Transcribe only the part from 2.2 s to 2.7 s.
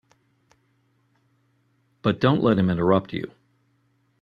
let